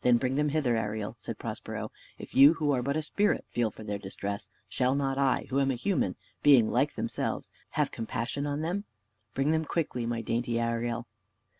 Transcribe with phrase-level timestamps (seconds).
[0.00, 3.70] "Then bring them hither, Ariel," said Prospero: "if you, who are but a spirit, feel
[3.70, 8.48] for their distress, shall not I, who am a human being like themselves, have compassion
[8.48, 8.82] on them?
[9.32, 11.06] Bring them, quickly, my dainty Ariel."